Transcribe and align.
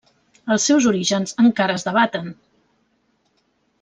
Els 0.53 0.63
seus 0.69 0.87
orígens 0.91 1.35
encara 1.43 1.77
es 1.81 1.85
debaten. 1.89 2.33